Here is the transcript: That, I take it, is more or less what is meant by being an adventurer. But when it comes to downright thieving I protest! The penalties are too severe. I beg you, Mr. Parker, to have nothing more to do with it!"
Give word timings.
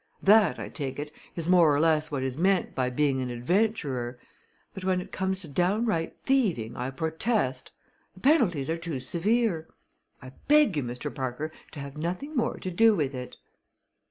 That, 0.23 0.57
I 0.57 0.67
take 0.67 0.97
it, 0.97 1.11
is 1.35 1.47
more 1.47 1.71
or 1.71 1.79
less 1.79 2.09
what 2.09 2.23
is 2.23 2.35
meant 2.35 2.73
by 2.73 2.89
being 2.89 3.21
an 3.21 3.29
adventurer. 3.29 4.17
But 4.73 4.83
when 4.83 4.99
it 4.99 5.11
comes 5.11 5.41
to 5.41 5.47
downright 5.47 6.17
thieving 6.23 6.75
I 6.75 6.89
protest! 6.89 7.71
The 8.15 8.21
penalties 8.21 8.67
are 8.71 8.79
too 8.79 8.99
severe. 8.99 9.67
I 10.19 10.31
beg 10.47 10.75
you, 10.75 10.81
Mr. 10.81 11.13
Parker, 11.13 11.51
to 11.73 11.79
have 11.79 11.97
nothing 11.99 12.35
more 12.35 12.57
to 12.61 12.71
do 12.71 12.95
with 12.95 13.13
it!" 13.13 13.37